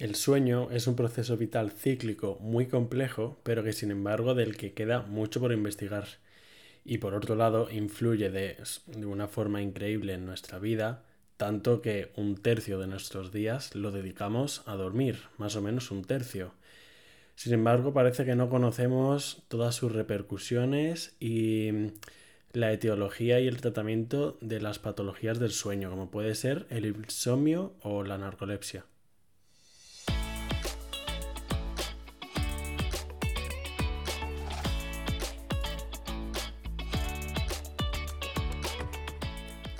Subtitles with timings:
[0.00, 4.72] El sueño es un proceso vital cíclico muy complejo, pero que sin embargo del que
[4.72, 6.06] queda mucho por investigar.
[6.86, 11.04] Y por otro lado, influye de, de una forma increíble en nuestra vida,
[11.36, 16.02] tanto que un tercio de nuestros días lo dedicamos a dormir, más o menos un
[16.02, 16.54] tercio.
[17.34, 21.72] Sin embargo, parece que no conocemos todas sus repercusiones y
[22.54, 27.74] la etiología y el tratamiento de las patologías del sueño, como puede ser el insomnio
[27.82, 28.86] o la narcolepsia.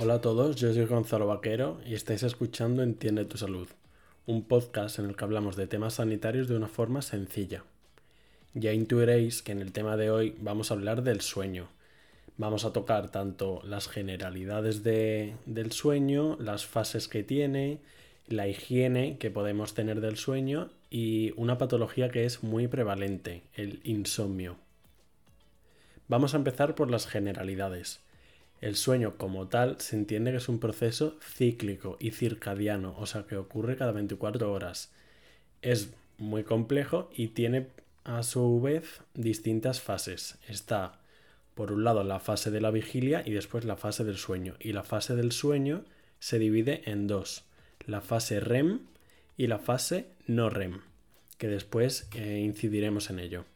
[0.03, 3.69] Hola a todos, yo soy Gonzalo Vaquero y estáis escuchando Entiende tu Salud,
[4.25, 7.65] un podcast en el que hablamos de temas sanitarios de una forma sencilla.
[8.55, 11.69] Ya intuiréis que en el tema de hoy vamos a hablar del sueño.
[12.39, 17.81] Vamos a tocar tanto las generalidades del sueño, las fases que tiene,
[18.27, 23.81] la higiene que podemos tener del sueño y una patología que es muy prevalente, el
[23.85, 24.57] insomnio.
[26.09, 28.01] Vamos a empezar por las generalidades.
[28.61, 33.23] El sueño como tal se entiende que es un proceso cíclico y circadiano, o sea
[33.23, 34.93] que ocurre cada 24 horas.
[35.63, 37.69] Es muy complejo y tiene
[38.05, 40.39] a su vez distintas fases.
[40.47, 41.01] Está
[41.55, 44.55] por un lado la fase de la vigilia y después la fase del sueño.
[44.61, 45.85] Y la fase del sueño
[46.19, 47.45] se divide en dos,
[47.87, 48.81] la fase REM
[49.39, 50.83] y la fase no REM,
[51.39, 53.47] que después eh, incidiremos en ello.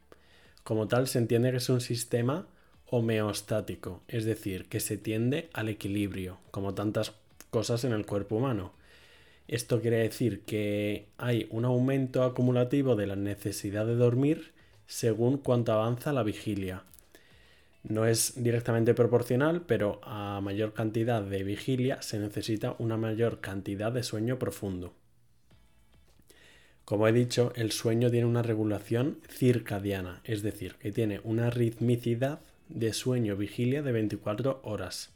[0.63, 2.47] Como tal se entiende que es un sistema
[2.87, 7.13] homeostático, es decir, que se tiende al equilibrio, como tantas
[7.51, 8.73] cosas en el cuerpo humano.
[9.47, 14.53] Esto quiere decir que hay un aumento acumulativo de la necesidad de dormir
[14.87, 16.85] según cuanto avanza la vigilia.
[17.83, 23.93] No es directamente proporcional, pero a mayor cantidad de vigilia se necesita una mayor cantidad
[23.93, 24.95] de sueño profundo.
[26.87, 32.41] Como he dicho, el sueño tiene una regulación circadiana, es decir, que tiene una ritmicidad
[32.69, 35.13] de sueño-vigilia de 24 horas.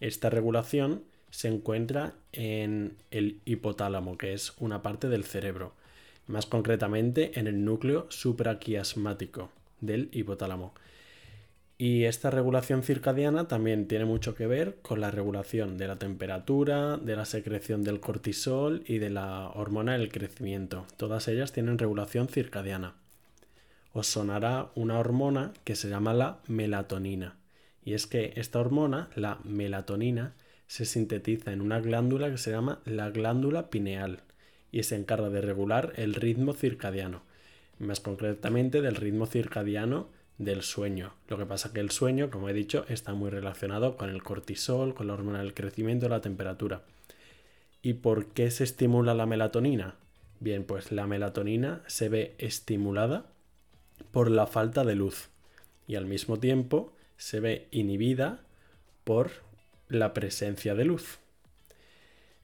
[0.00, 5.74] Esta regulación se encuentra en el hipotálamo, que es una parte del cerebro,
[6.26, 9.50] más concretamente en el núcleo supraquiasmático
[9.80, 10.74] del hipotálamo.
[11.80, 16.96] Y esta regulación circadiana también tiene mucho que ver con la regulación de la temperatura,
[16.96, 20.86] de la secreción del cortisol y de la hormona del crecimiento.
[20.96, 22.94] Todas ellas tienen regulación circadiana
[23.98, 27.36] os sonará una hormona que se llama la melatonina.
[27.84, 30.34] Y es que esta hormona, la melatonina,
[30.68, 34.20] se sintetiza en una glándula que se llama la glándula pineal
[34.70, 37.22] y se encarga de regular el ritmo circadiano,
[37.80, 41.14] más concretamente del ritmo circadiano del sueño.
[41.28, 44.94] Lo que pasa que el sueño, como he dicho, está muy relacionado con el cortisol,
[44.94, 46.82] con la hormona del crecimiento, la temperatura.
[47.82, 49.96] ¿Y por qué se estimula la melatonina?
[50.38, 53.26] Bien, pues la melatonina se ve estimulada
[54.12, 55.28] por la falta de luz
[55.86, 58.40] y al mismo tiempo se ve inhibida
[59.04, 59.30] por
[59.88, 61.18] la presencia de luz.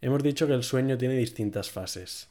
[0.00, 2.28] Hemos dicho que el sueño tiene distintas fases.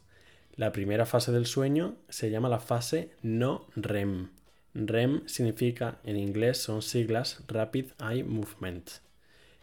[0.55, 4.29] La primera fase del sueño se llama la fase no REM.
[4.75, 8.89] REM significa en inglés son siglas Rapid Eye Movement.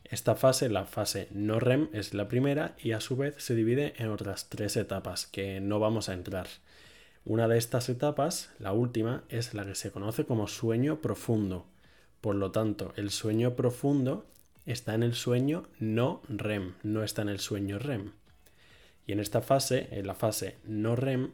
[0.04, 3.94] Esta fase, la fase no REM, es la primera y a su vez se divide
[3.98, 6.48] en otras tres etapas que no vamos a entrar.
[7.24, 11.66] Una de estas etapas, la última, es la que se conoce como sueño profundo.
[12.20, 14.24] Por lo tanto, el sueño profundo
[14.64, 18.12] está en el sueño no REM, no está en el sueño REM.
[19.06, 21.32] Y en esta fase, en la fase no REM,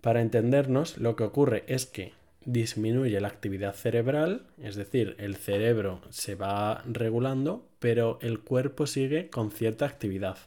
[0.00, 2.14] para entendernos, lo que ocurre es que
[2.44, 9.28] disminuye la actividad cerebral, es decir, el cerebro se va regulando, pero el cuerpo sigue
[9.28, 10.38] con cierta actividad.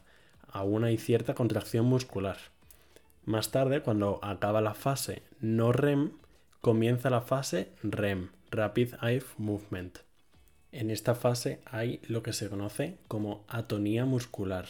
[0.48, 2.38] Aún hay cierta contracción muscular.
[3.26, 6.12] Más tarde, cuando acaba la fase no REM,
[6.60, 10.00] comienza la fase REM, Rapid Eye Movement.
[10.72, 14.66] En esta fase hay lo que se conoce como atonía muscular,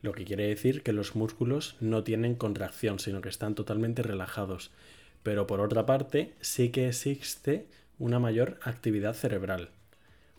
[0.00, 4.70] lo que quiere decir que los músculos no tienen contracción, sino que están totalmente relajados.
[5.22, 7.66] Pero por otra parte, sí que existe
[7.98, 9.68] una mayor actividad cerebral.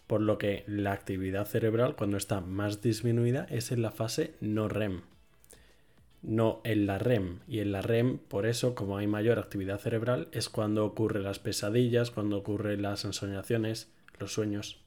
[0.07, 4.67] Por lo que la actividad cerebral cuando está más disminuida es en la fase no
[4.67, 5.01] REM,
[6.25, 7.39] no en la REM.
[7.47, 11.39] Y en la REM, por eso, como hay mayor actividad cerebral, es cuando ocurren las
[11.39, 13.89] pesadillas, cuando ocurren las ensoñaciones,
[14.19, 14.79] los sueños.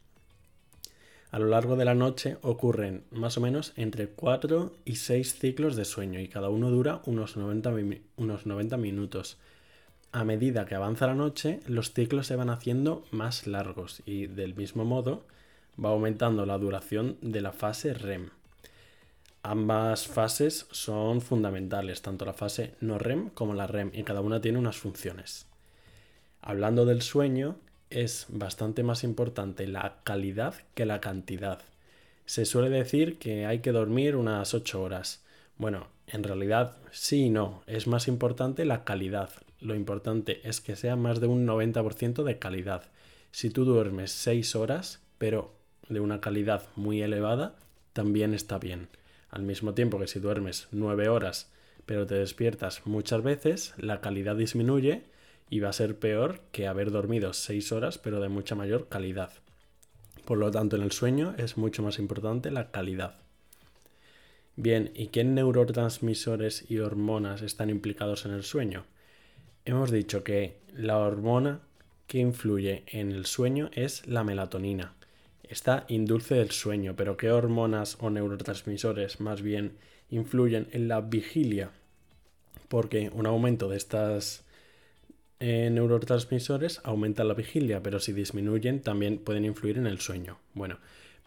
[1.31, 5.77] A lo largo de la noche ocurren más o menos entre 4 y 6 ciclos
[5.77, 7.75] de sueño y cada uno dura unos 90,
[8.17, 9.37] unos 90 minutos.
[10.11, 14.55] A medida que avanza la noche, los ciclos se van haciendo más largos y del
[14.55, 15.27] mismo modo
[15.83, 18.31] va aumentando la duración de la fase REM.
[19.43, 24.41] Ambas fases son fundamentales, tanto la fase no REM como la REM, y cada una
[24.41, 25.47] tiene unas funciones.
[26.41, 27.57] Hablando del sueño,
[27.91, 31.61] es bastante más importante la calidad que la cantidad.
[32.27, 35.25] Se suele decir que hay que dormir unas 8 horas.
[35.57, 39.31] Bueno, en realidad sí y no, es más importante la calidad.
[39.61, 42.85] Lo importante es que sea más de un 90% de calidad.
[43.31, 45.55] Si tú duermes 6 horas, pero
[45.89, 47.57] de una calidad muy elevada,
[47.93, 48.89] también está bien.
[49.31, 51.51] Al mismo tiempo que si duermes 9 horas,
[51.87, 55.05] pero te despiertas muchas veces, la calidad disminuye
[55.51, 59.33] y va a ser peor que haber dormido 6 horas, pero de mucha mayor calidad.
[60.25, 63.17] Por lo tanto, en el sueño es mucho más importante la calidad.
[64.57, 68.85] Bien, ¿y qué neurotransmisores y hormonas están implicados en el sueño?
[69.65, 71.61] Hemos dicho que la hormona
[72.07, 74.95] que influye en el sueño es la melatonina.
[75.49, 79.73] Esta induce el sueño, pero ¿qué hormonas o neurotransmisores más bien
[80.11, 81.71] influyen en la vigilia?
[82.69, 84.45] Porque un aumento de estas
[85.41, 90.39] eh, neurotransmisores aumenta la vigilia, pero si disminuyen también pueden influir en el sueño.
[90.53, 90.79] Bueno,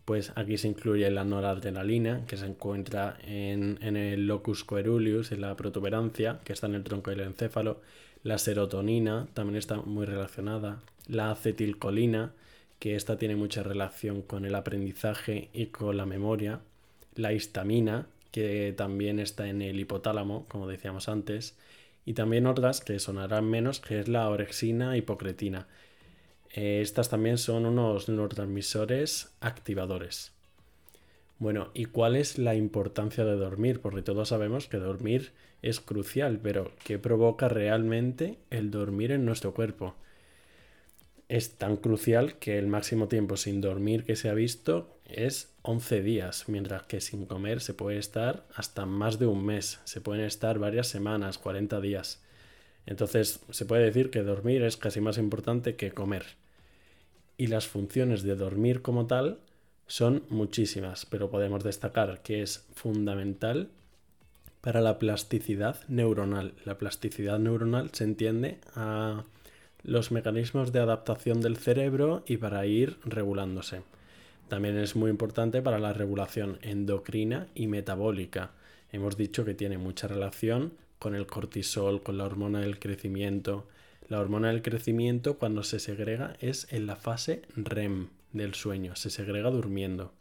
[0.06, 5.42] pues aquí se incluye la noradrenalina, que se encuentra en, en, el locus coeruleus, en
[5.42, 7.82] la protuberancia, que está en el tronco del encéfalo.
[8.24, 10.80] La serotonina también está muy relacionada.
[11.08, 12.34] La acetilcolina,
[12.82, 16.62] que esta tiene mucha relación con el aprendizaje y con la memoria.
[17.14, 21.56] La histamina, que también está en el hipotálamo, como decíamos antes
[22.08, 25.68] y también otras que sonarán menos, que es la orexina hipocretina.
[26.54, 30.32] Eh, estas también son unos neurotransmisores activadores.
[31.38, 33.80] Bueno, ¿y cuál es la importancia de dormir?
[33.80, 39.54] Porque todos sabemos que dormir es crucial, pero ¿qué provoca realmente el dormir en nuestro
[39.54, 39.94] cuerpo?
[41.32, 46.02] Es tan crucial que el máximo tiempo sin dormir que se ha visto es 11
[46.02, 50.26] días, mientras que sin comer se puede estar hasta más de un mes, se pueden
[50.26, 52.22] estar varias semanas, 40 días.
[52.86, 56.26] Entonces se puede decir que dormir es casi más importante que comer.
[57.38, 59.40] Y las funciones de dormir como tal
[59.88, 63.70] son muchísimas, pero podemos destacar que es fundamental
[64.60, 66.56] para la plasticidad neuronal.
[66.66, 69.24] La plasticidad neuronal se entiende a
[69.84, 73.82] los mecanismos de adaptación del cerebro y para ir regulándose.
[74.48, 78.52] También es muy importante para la regulación endocrina y metabólica.
[78.92, 83.68] Hemos dicho que tiene mucha relación con el cortisol, con la hormona del crecimiento.
[84.08, 89.10] La hormona del crecimiento cuando se segrega es en la fase REM del sueño, se
[89.10, 90.12] segrega durmiendo.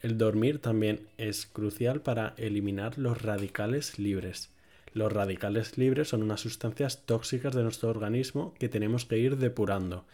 [0.00, 4.50] El dormir también es crucial para eliminar los radicales libres.
[4.94, 10.04] Los radicales libres son unas sustancias tóxicas de nuestro organismo que tenemos que ir depurando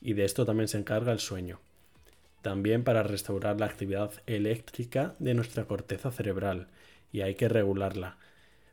[0.00, 1.60] y de esto también se encarga el sueño
[2.44, 6.68] también para restaurar la actividad eléctrica de nuestra corteza cerebral
[7.10, 8.18] y hay que regularla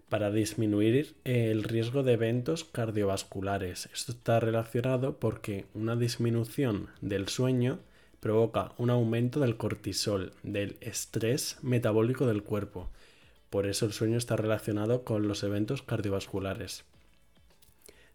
[0.09, 3.89] para disminuir el riesgo de eventos cardiovasculares.
[3.93, 7.79] Esto está relacionado porque una disminución del sueño
[8.19, 12.89] provoca un aumento del cortisol, del estrés metabólico del cuerpo.
[13.51, 16.85] Por eso el sueño está relacionado con los eventos cardiovasculares.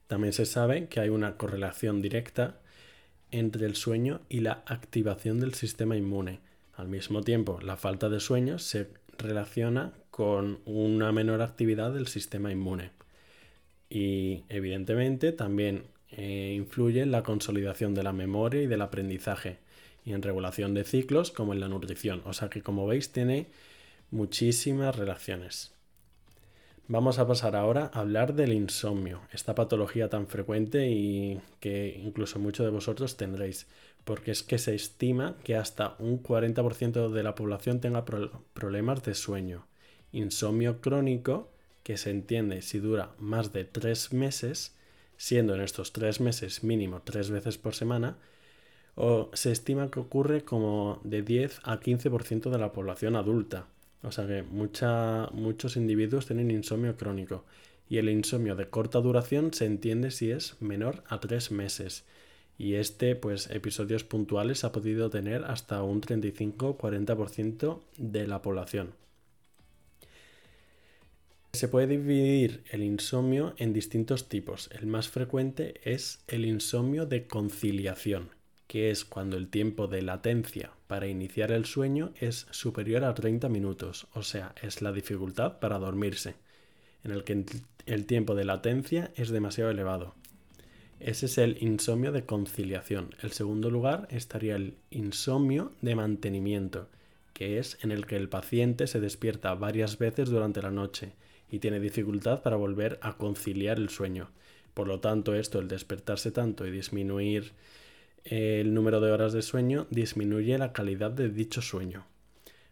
[0.06, 2.56] También se sabe que hay una correlación directa
[3.30, 6.40] entre el sueño y la activación del sistema inmune.
[6.74, 8.88] Al mismo tiempo, la falta de sueño se
[9.18, 12.92] relaciona con una menor actividad del sistema inmune.
[13.90, 19.58] Y evidentemente también eh, influye en la consolidación de la memoria y del aprendizaje
[20.02, 22.22] y en regulación de ciclos como en la nutrición.
[22.24, 23.48] O sea que como veis tiene
[24.10, 25.72] muchísimas relaciones.
[26.88, 32.38] Vamos a pasar ahora a hablar del insomnio, esta patología tan frecuente y que incluso
[32.38, 33.66] muchos de vosotros tendréis,
[34.04, 39.14] porque es que se estima que hasta un 40% de la población tenga problemas de
[39.14, 39.66] sueño.
[40.12, 41.50] Insomnio crónico,
[41.82, 44.76] que se entiende si dura más de tres meses,
[45.16, 48.16] siendo en estos tres meses mínimo tres veces por semana,
[48.94, 53.66] o se estima que ocurre como de 10 a 15% de la población adulta.
[54.02, 57.44] O sea que muchos individuos tienen insomnio crónico
[57.88, 62.04] y el insomnio de corta duración se entiende si es menor a tres meses.
[62.58, 68.94] Y este, pues, episodios puntuales ha podido tener hasta un 35-40% de la población.
[71.52, 74.70] Se puede dividir el insomnio en distintos tipos.
[74.72, 78.30] El más frecuente es el insomnio de conciliación,
[78.66, 83.48] que es cuando el tiempo de latencia para iniciar el sueño es superior a 30
[83.48, 86.34] minutos, o sea, es la dificultad para dormirse,
[87.04, 87.44] en el que
[87.86, 90.14] el tiempo de latencia es demasiado elevado.
[90.98, 93.14] Ese es el insomnio de conciliación.
[93.22, 96.88] El segundo lugar estaría el insomnio de mantenimiento,
[97.34, 101.12] que es en el que el paciente se despierta varias veces durante la noche
[101.50, 104.30] y tiene dificultad para volver a conciliar el sueño.
[104.72, 107.52] Por lo tanto, esto, el despertarse tanto y disminuir
[108.30, 112.06] el número de horas de sueño, disminuye la calidad de dicho sueño.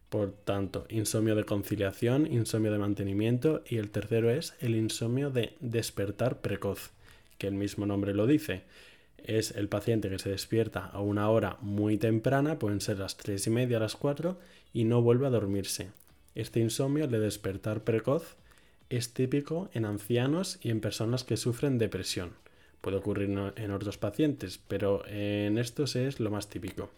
[0.08, 5.56] Por tanto, insomnio de conciliación, insomnio de mantenimiento y el tercero es el insomnio de
[5.61, 6.90] despertar precoz,
[7.38, 8.62] que el mismo nombre lo dice.
[9.18, 13.46] Es el paciente que se despierta a una hora muy temprana, pueden ser las 3
[13.46, 14.38] y media, las 4,
[14.73, 15.90] y no vuelve a dormirse.
[16.34, 18.37] Este insomnio de despertar precoz
[18.90, 22.32] es típico en ancianos y en personas que sufren depresión.
[22.84, 26.90] Puede ocurrir en otros pacientes, pero en estos es lo más típico.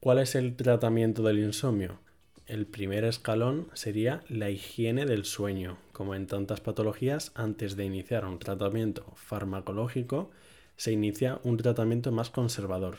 [0.00, 1.98] ¿Cuál es el tratamiento del insomnio?
[2.46, 5.78] El primer escalón sería la higiene del sueño.
[5.92, 10.30] Como en tantas patologías, antes de iniciar un tratamiento farmacológico,
[10.76, 12.98] se inicia un tratamiento más conservador.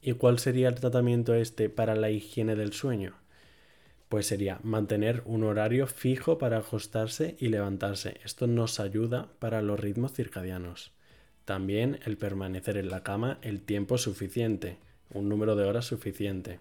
[0.00, 3.14] ¿Y cuál sería el tratamiento este para la higiene del sueño?
[4.08, 8.20] Pues sería mantener un horario fijo para ajustarse y levantarse.
[8.24, 10.92] Esto nos ayuda para los ritmos circadianos.
[11.44, 14.78] También el permanecer en la cama el tiempo suficiente,
[15.10, 16.60] un número de horas suficiente.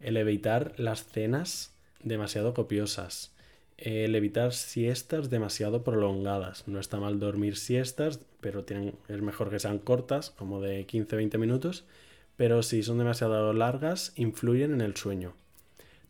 [0.00, 3.32] El evitar las cenas demasiado copiosas.
[3.76, 6.66] El evitar siestas demasiado prolongadas.
[6.66, 8.64] No está mal dormir siestas, pero
[9.08, 11.84] es mejor que sean cortas, como de 15-20 minutos,
[12.36, 15.34] pero si son demasiado largas, influyen en el sueño.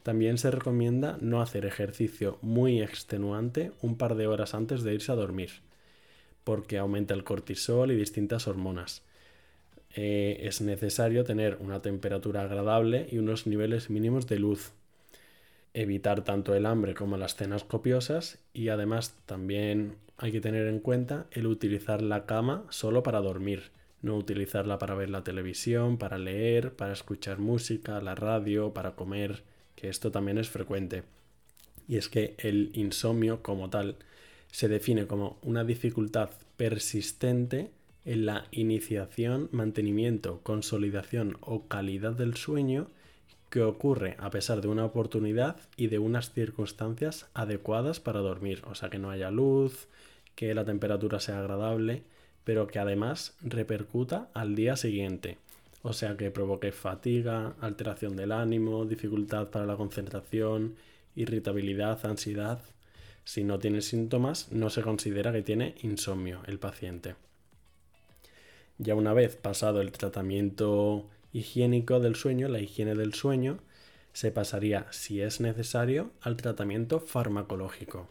[0.03, 5.13] También se recomienda no hacer ejercicio muy extenuante un par de horas antes de irse
[5.13, 5.51] a dormir,
[6.45, 9.03] porque aumenta el cortisol y distintas hormonas.
[9.95, 14.73] Eh, es necesario tener una temperatura agradable y unos niveles mínimos de luz.
[15.75, 20.81] Evitar tanto el hambre como las cenas copiosas y además también hay que tener en
[20.81, 23.71] cuenta el utilizar la cama solo para dormir,
[24.03, 29.43] no utilizarla para ver la televisión, para leer, para escuchar música, la radio, para comer
[29.79, 31.05] que esto también es frecuente.
[31.87, 33.97] Y es que el insomnio como tal
[34.51, 37.71] se define como una dificultad persistente
[38.05, 42.89] en la iniciación, mantenimiento, consolidación o calidad del sueño
[43.51, 48.63] que ocurre a pesar de una oportunidad y de unas circunstancias adecuadas para dormir.
[48.67, 49.87] O sea, que no haya luz,
[50.35, 52.03] que la temperatura sea agradable,
[52.45, 55.39] pero que además repercuta al día siguiente
[55.83, 60.77] o sea que provoque fatiga, alteración del ánimo, dificultad para la concentración,
[61.15, 62.61] irritabilidad, ansiedad.
[63.25, 67.15] Si no tiene síntomas, no se considera que tiene insomnio el paciente.
[68.79, 73.59] Ya una vez pasado el tratamiento higiénico del sueño, la higiene del sueño,
[74.13, 78.09] se pasaría, si es necesario, al tratamiento farmacológico.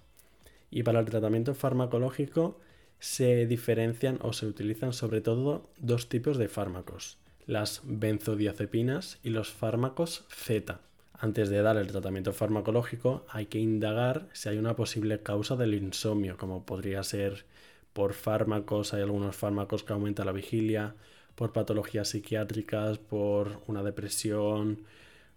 [0.69, 2.59] Y para el tratamiento farmacológico
[2.99, 9.51] se diferencian o se utilizan sobre todo dos tipos de fármacos las benzodiazepinas y los
[9.51, 10.79] fármacos Z.
[11.13, 15.73] Antes de dar el tratamiento farmacológico hay que indagar si hay una posible causa del
[15.73, 17.45] insomnio, como podría ser
[17.93, 20.93] por fármacos, hay algunos fármacos que aumentan la vigilia,
[21.33, 24.83] por patologías psiquiátricas, por una depresión,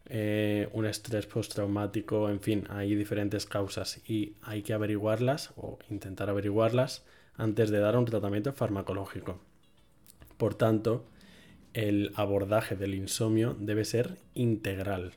[0.06, 6.28] eh, un estrés postraumático, en fin, hay diferentes causas y hay que averiguarlas o intentar
[6.28, 7.04] averiguarlas
[7.36, 9.38] antes de dar un tratamiento farmacológico.
[10.36, 11.04] Por tanto,
[11.74, 15.12] el abordaje del insomnio debe ser integral.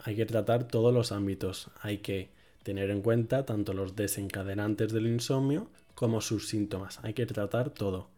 [0.00, 1.70] Hay que tratar todos los ámbitos.
[1.80, 2.28] Hay que
[2.62, 7.00] tener en cuenta tanto los desencadenantes del insomnio como sus síntomas.
[7.02, 8.08] Hay que tratar todo.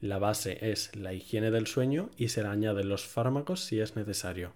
[0.00, 3.96] La base es la higiene del sueño y se le añaden los fármacos si es
[3.96, 4.52] necesario.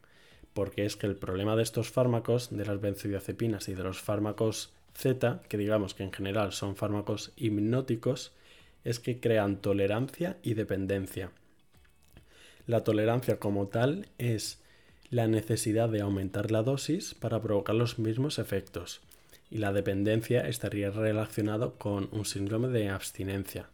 [0.52, 4.72] Porque es que el problema de estos fármacos, de las benzodiazepinas y de los fármacos
[4.94, 8.32] Z, que digamos que en general son fármacos hipnóticos,
[8.84, 11.30] es que crean tolerancia y dependencia.
[12.70, 14.60] La tolerancia como tal es
[15.10, 19.00] la necesidad de aumentar la dosis para provocar los mismos efectos
[19.50, 23.70] y la dependencia estaría relacionado con un síndrome de abstinencia.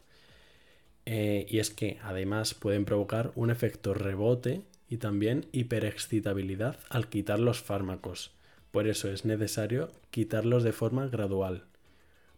[1.05, 7.39] Eh, y es que además pueden provocar un efecto rebote y también hiperexcitabilidad al quitar
[7.39, 8.31] los fármacos.
[8.71, 11.65] Por eso es necesario quitarlos de forma gradual.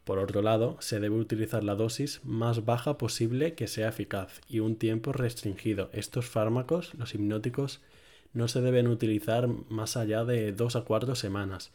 [0.09, 4.61] Por otro lado, se debe utilizar la dosis más baja posible que sea eficaz y
[4.61, 5.91] un tiempo restringido.
[5.93, 7.83] Estos fármacos, los hipnóticos,
[8.33, 11.73] no se deben utilizar más allá de dos a cuatro semanas.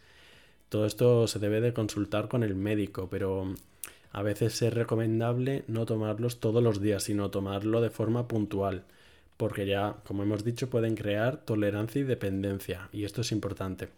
[0.69, 3.53] Todo esto se debe de consultar con el médico, pero
[4.11, 8.83] a veces es recomendable no tomarlos todos los días, sino tomarlo de forma puntual,
[9.37, 13.89] porque ya, como hemos dicho, pueden crear tolerancia y dependencia, y esto es importante.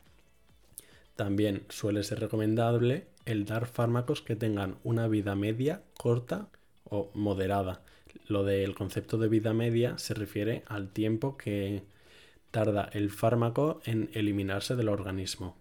[1.15, 6.49] También suele ser recomendable el dar fármacos que tengan una vida media corta
[6.83, 7.81] o moderada.
[8.27, 11.83] Lo del concepto de vida media se refiere al tiempo que
[12.51, 15.55] tarda el fármaco en eliminarse del organismo.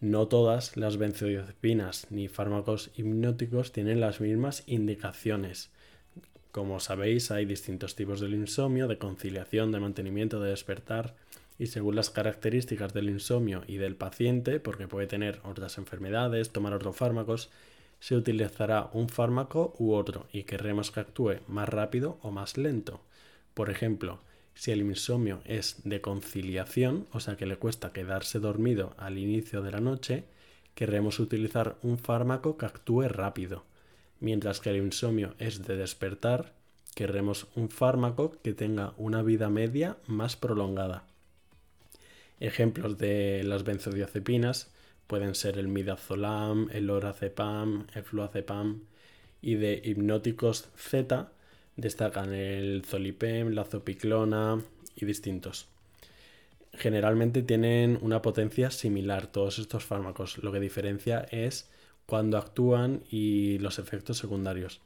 [0.00, 5.70] No todas las benzodiazepinas ni fármacos hipnóticos tienen las mismas indicaciones.
[6.50, 11.16] Como sabéis, hay distintos tipos del insomnio, de conciliación, de mantenimiento, de despertar,
[11.58, 16.72] y según las características del insomnio y del paciente, porque puede tener otras enfermedades, tomar
[16.74, 17.50] otros fármacos,
[18.00, 23.00] se utilizará un fármaco u otro y querremos que actúe más rápido o más lento.
[23.54, 24.20] Por ejemplo,
[24.54, 29.62] si el insomnio es de conciliación, o sea que le cuesta quedarse dormido al inicio
[29.62, 30.24] de la noche,
[30.74, 33.64] querremos utilizar un fármaco que actúe rápido.
[34.20, 36.52] Mientras que el insomnio es de despertar,
[36.94, 41.04] querremos un fármaco que tenga una vida media más prolongada.
[42.40, 44.70] Ejemplos de las benzodiazepinas
[45.06, 48.82] pueden ser el midazolam, el lorazepam, el fluazepam
[49.40, 51.30] y de hipnóticos Z
[51.76, 54.62] destacan el zolipem, la zopiclona
[54.96, 55.68] y distintos.
[56.72, 61.70] Generalmente tienen una potencia similar todos estos fármacos, lo que diferencia es
[62.06, 64.80] cuando actúan y los efectos secundarios.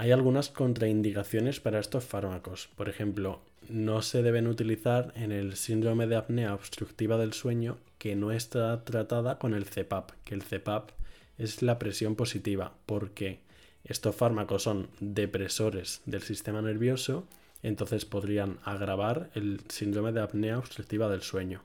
[0.00, 2.68] Hay algunas contraindicaciones para estos fármacos.
[2.76, 8.14] Por ejemplo, no se deben utilizar en el síndrome de apnea obstructiva del sueño que
[8.14, 10.90] no está tratada con el CPAP, que el CPAP
[11.36, 13.40] es la presión positiva, porque
[13.82, 17.26] estos fármacos son depresores del sistema nervioso,
[17.64, 21.62] entonces podrían agravar el síndrome de apnea obstructiva del sueño.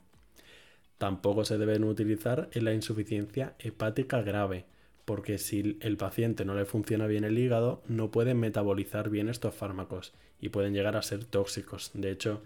[0.97, 4.65] Tampoco se deben utilizar en la insuficiencia hepática grave,
[5.05, 9.53] porque si el paciente no le funciona bien el hígado, no puede metabolizar bien estos
[9.53, 11.91] fármacos y pueden llegar a ser tóxicos.
[11.93, 12.41] De hecho,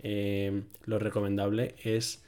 [0.00, 2.22] eh, lo recomendable es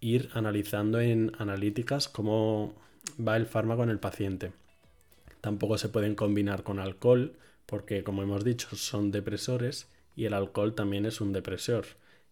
[0.00, 2.74] ir analizando en analíticas cómo
[3.16, 4.52] va el fármaco en el paciente.
[5.40, 10.74] Tampoco se pueden combinar con alcohol porque, como hemos dicho, son depresores y el alcohol
[10.74, 11.86] también es un depresor.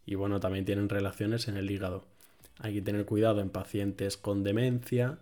[0.06, 2.04] Y bueno, también tienen relaciones en el hígado.
[2.58, 5.18] Hay que tener cuidado en pacientes con demencia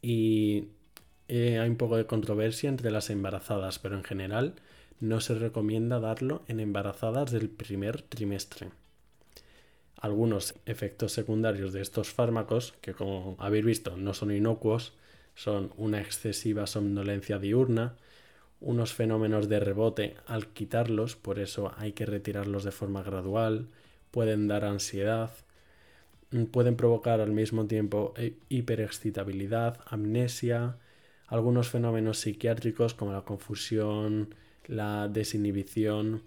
[0.00, 0.68] y
[1.28, 4.54] eh, hay un poco de controversia entre las embarazadas, pero en general
[5.00, 8.70] no se recomienda darlo en embarazadas del primer trimestre.
[10.00, 14.92] Algunos efectos secundarios de estos fármacos, que como habéis visto no son inocuos,
[15.34, 17.96] son una excesiva somnolencia diurna,
[18.60, 23.68] unos fenómenos de rebote al quitarlos, por eso hay que retirarlos de forma gradual,
[24.10, 25.30] pueden dar ansiedad,
[26.30, 30.76] mm, pueden provocar al mismo tiempo eh, hiperexcitabilidad, amnesia,
[31.26, 34.34] algunos fenómenos psiquiátricos como la confusión,
[34.66, 36.22] la desinhibición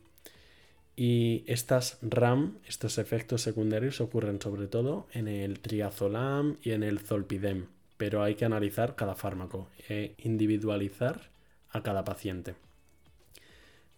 [0.96, 7.00] y estas RAM, estos efectos secundarios ocurren sobre todo en el triazolam y en el
[7.00, 7.68] zolpidem
[8.00, 11.30] pero hay que analizar cada fármaco e individualizar
[11.70, 12.56] a cada paciente.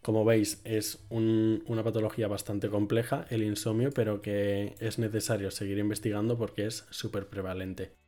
[0.02, 6.36] Como veis, es una patología bastante compleja el insomnio, pero que es necesario seguir investigando
[6.36, 8.01] porque es súper prevalente.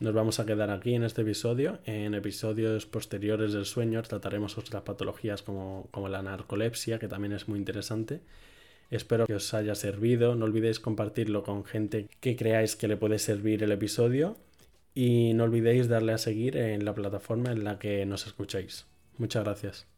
[0.00, 1.78] Nos vamos a quedar aquí en este episodio.
[1.84, 7.48] En episodios posteriores del sueño trataremos otras patologías como, como la narcolepsia, que también es
[7.48, 8.22] muy interesante.
[8.90, 10.34] Espero que os haya servido.
[10.36, 14.38] No olvidéis compartirlo con gente que creáis que le puede servir el episodio.
[14.94, 18.86] Y no olvidéis darle a seguir en la plataforma en la que nos escucháis.
[19.18, 19.89] Muchas gracias.